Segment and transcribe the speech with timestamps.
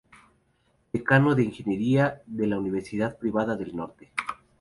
[0.91, 4.11] Decano de Ingeniería de la Universidad Privada del Norte.